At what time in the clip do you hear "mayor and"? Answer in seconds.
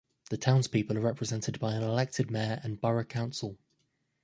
2.31-2.81